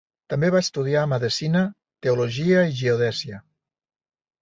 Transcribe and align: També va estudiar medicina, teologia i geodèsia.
També 0.33 0.47
va 0.55 0.61
estudiar 0.65 1.03
medicina, 1.11 1.63
teologia 2.07 2.67
i 2.73 2.77
geodèsia. 2.83 3.43